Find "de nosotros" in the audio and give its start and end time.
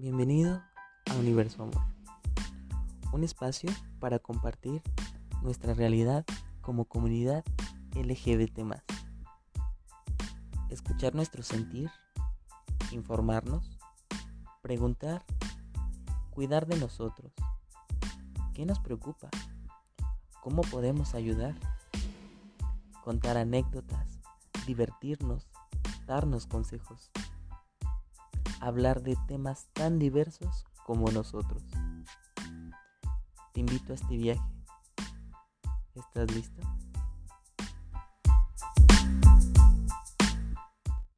16.66-17.34